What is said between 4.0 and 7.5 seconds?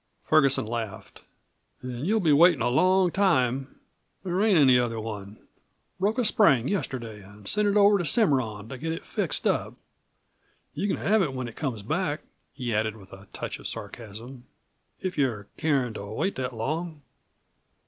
There ain't any 'other one. Broke a spring yesterday an'